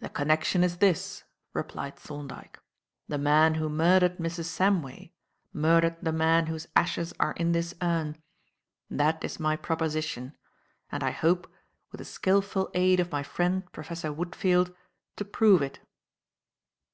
[0.00, 2.58] "The connection is this," replied Thorndyke;
[3.08, 4.44] "the man who murdered Mrs.
[4.46, 5.12] Samway
[5.52, 8.16] murdered the man whose ashes are in this urn.
[8.88, 10.34] That is my proposition;
[10.90, 11.46] and I hope,
[11.92, 14.74] with the skilful aid of my friend Professor Woodfield,
[15.16, 15.78] to prove it."